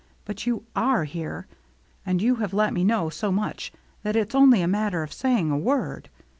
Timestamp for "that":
4.01-4.15